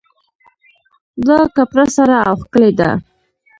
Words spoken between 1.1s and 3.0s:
دا کپړه سره او ښکلې ده